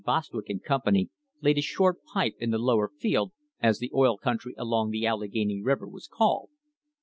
[0.03, 1.11] Bostwick and Company
[1.43, 5.61] laid a short pipe in the Lower Field, as the oil country along the Allegheny
[5.61, 6.49] River was called.